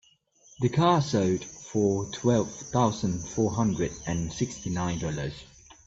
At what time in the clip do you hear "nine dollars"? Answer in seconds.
4.71-5.35